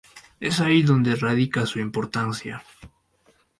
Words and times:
Es 0.39 0.59
ahí 0.61 0.81
donde 0.81 1.15
radica 1.15 1.67
su 1.67 1.77
importancia. 1.77 2.63